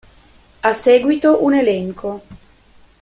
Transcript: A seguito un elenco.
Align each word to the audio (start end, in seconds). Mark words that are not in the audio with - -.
A 0.69 0.71
seguito 0.83 1.29
un 1.47 1.53
elenco. 1.63 2.09